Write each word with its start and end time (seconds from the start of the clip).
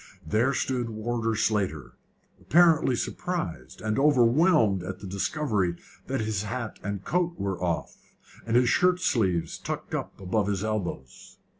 There 0.25 0.51
stood 0.55 0.89
Warder 0.89 1.35
Slater, 1.35 1.91
apparently 2.41 2.95
surprised 2.95 3.81
and 3.81 3.99
overwhelmed 3.99 4.81
at 4.81 4.97
the 4.97 5.05
discovery 5.05 5.75
that 6.07 6.21
his 6.21 6.41
hat 6.41 6.79
and 6.81 7.05
coat 7.05 7.35
were 7.37 7.61
off, 7.61 7.97
and 8.43 8.55
his 8.55 8.67
shirtsleeves 8.67 9.59
tucked 9.59 9.93
up 9.93 10.19
above 10.19 10.47
his 10.47 10.63
elbows. 10.63 11.37